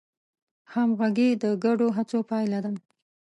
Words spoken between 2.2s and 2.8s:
پایله ده.